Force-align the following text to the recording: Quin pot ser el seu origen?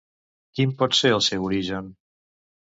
Quin 0.59 0.73
pot 0.79 0.97
ser 1.01 1.11
el 1.17 1.21
seu 1.27 1.45
origen? 1.51 1.93